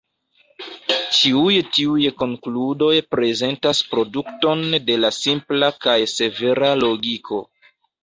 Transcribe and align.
Ĉiuj 1.17 1.53
tiuj 1.75 2.07
konkludoj 2.23 2.89
prezentas 3.17 3.83
produkton 3.93 4.67
de 4.91 4.99
la 5.05 5.15
simpla 5.21 5.73
kaj 5.89 5.99
severa 6.19 6.77
logiko. 6.85 7.45